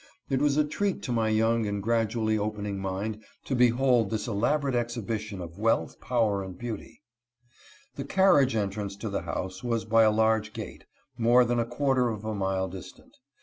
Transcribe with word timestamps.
It 0.31 0.41
was 0.41 0.57
a 0.57 0.63
treat 0.65 1.03
to 1.03 1.11
my 1.11 1.29
young 1.29 1.67
and 1.67 1.77
gradually 1.83 2.35
opening 2.35 2.79
mind 2.79 3.21
to 3.45 3.55
Jbehold 3.55 4.09
thi> 4.09 4.15
ejaboraj.a 4.15 4.71
ejdiibiti.on'of 4.83 5.59
wealth, 5.59 6.01
power 6.01 6.41
and 6.43 6.57
beauty. 6.57 7.03
The 7.97 8.05
carriage 8.05 8.55
entrance 8.55 8.95
to 8.95 9.09
the 9.09 9.21
house 9.21 9.63
was 9.63 9.85
by 9.85 10.01
a 10.01 10.09
large 10.09 10.53
gate, 10.53 10.85
more 11.19 11.45
than 11.45 11.59
a 11.59 11.65
quarter 11.67 12.09
of 12.09 12.25
a 12.25 12.33
mile 12.33 12.67
distant. 12.67 13.17